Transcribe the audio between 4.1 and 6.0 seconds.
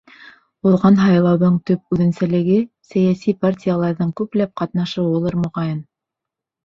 күпләп ҡатнашыуылыр, моғайын.